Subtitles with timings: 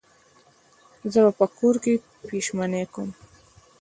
[1.11, 1.93] زه به په کور کې
[2.27, 3.09] پیشمني کوم